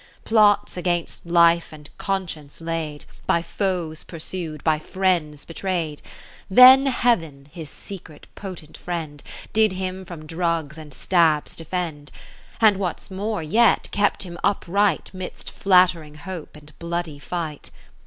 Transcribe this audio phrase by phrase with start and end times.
[0.23, 6.01] Plots against life and conscience laid, 21 By foes pursu'd, by friends betray'd;
[6.49, 9.21] Then Heaven, his secret potent friend,
[9.53, 12.11] Did him from drugs and stabs defend;
[12.59, 17.69] And, what 's more yet, kept him upright 'Midst flattering hope and bloody fight.